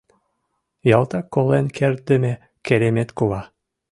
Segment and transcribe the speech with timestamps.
[0.97, 2.33] Ялтак колен кертдыме
[2.65, 3.41] керемет кува.